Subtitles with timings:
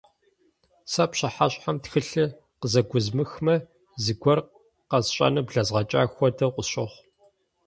[0.91, 3.55] Сэ пщыхьэщхьэм тхылъыр къызэгуэзмыхмэ,
[4.03, 4.39] зыгуэр
[4.89, 7.01] къэсщӀэну блэзгъэкӀа хуэдэу къысщохъу.